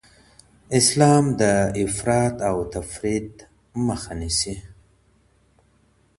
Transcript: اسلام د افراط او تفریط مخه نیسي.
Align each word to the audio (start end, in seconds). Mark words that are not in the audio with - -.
اسلام 0.79 1.25
د 1.39 1.41
افراط 1.83 2.35
او 2.49 2.57
تفریط 2.75 3.31
مخه 3.87 4.13
نیسي. 4.19 4.55